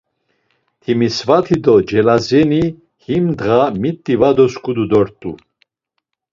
[0.83, 2.63] Timisvati do Celazeni
[3.05, 5.31] him ndğa miti va dosǩudu dort̆u.